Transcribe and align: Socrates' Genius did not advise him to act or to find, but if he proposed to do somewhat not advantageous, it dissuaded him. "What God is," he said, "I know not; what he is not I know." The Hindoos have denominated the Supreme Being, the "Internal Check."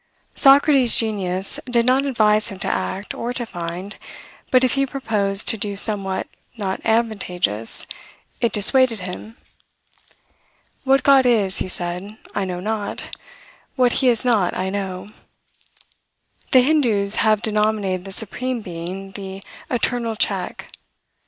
Socrates' 0.33 0.95
Genius 0.95 1.59
did 1.67 1.85
not 1.85 2.07
advise 2.07 2.47
him 2.47 2.57
to 2.57 2.67
act 2.67 3.13
or 3.13 3.33
to 3.33 3.45
find, 3.45 3.97
but 4.49 4.63
if 4.63 4.73
he 4.73 4.83
proposed 4.83 5.47
to 5.47 5.57
do 5.59 5.75
somewhat 5.75 6.25
not 6.57 6.81
advantageous, 6.83 7.85
it 8.39 8.51
dissuaded 8.51 9.01
him. 9.01 9.37
"What 10.85 11.03
God 11.03 11.27
is," 11.27 11.59
he 11.59 11.67
said, 11.67 12.17
"I 12.33 12.45
know 12.45 12.59
not; 12.59 13.15
what 13.75 13.93
he 14.01 14.09
is 14.09 14.25
not 14.25 14.57
I 14.57 14.71
know." 14.71 15.07
The 16.51 16.61
Hindoos 16.63 17.17
have 17.17 17.43
denominated 17.43 18.03
the 18.03 18.11
Supreme 18.11 18.61
Being, 18.61 19.11
the 19.11 19.43
"Internal 19.69 20.15
Check." 20.15 20.71